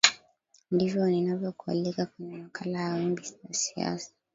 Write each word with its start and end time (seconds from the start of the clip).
ndivyo 0.73 1.01
ninavyo 1.11 1.49
kualika 1.59 2.03
kwenye 2.09 2.35
makala 2.43 2.77
ya 2.81 2.93
wimbi 2.95 3.23
la 3.43 3.53
siasa 3.53 4.11